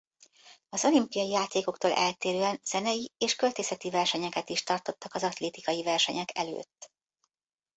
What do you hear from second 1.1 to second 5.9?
játékoktól eltérően zenei és költészeti versenyeket is tartottak az atlétikai